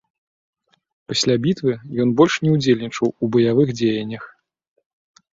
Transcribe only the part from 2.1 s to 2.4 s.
больш